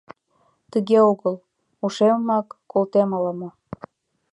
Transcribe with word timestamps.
Тыге 0.71 0.97
огыл— 1.11 1.35
ушемымак 1.85 2.47
колтем 2.71 3.09
ала-мо... 3.17 3.49